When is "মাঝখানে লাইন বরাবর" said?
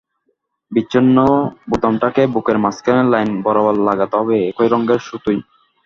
2.57-3.75